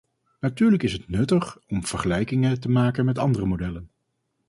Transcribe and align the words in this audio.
Natuurlijk 0.39 0.83
is 0.83 0.91
het 0.93 1.09
nuttig 1.09 1.57
om 1.67 1.85
vergelijkingen 1.85 2.59
te 2.59 2.69
maken 2.69 3.05
met 3.05 3.17
andere 3.17 3.45
modellen. 3.45 3.89